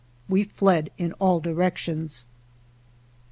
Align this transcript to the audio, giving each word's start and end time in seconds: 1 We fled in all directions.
1 0.29 0.35
We 0.35 0.43
fled 0.45 0.89
in 0.97 1.13
all 1.19 1.39
directions. 1.39 2.25